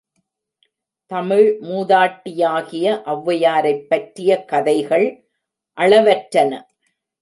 தமிழ் 1.11 1.49
மூதாட்டியாகிய 1.61 2.85
ஒளவையாரைப்பற்றிய 3.05 4.45
கதைகள் 4.45 5.07
அளவற்றன. 5.77 6.51